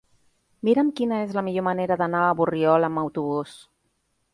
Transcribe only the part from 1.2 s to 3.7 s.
és la millor manera d'anar a Borriol amb autobús.